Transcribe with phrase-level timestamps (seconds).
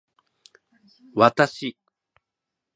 [1.25, 1.71] 私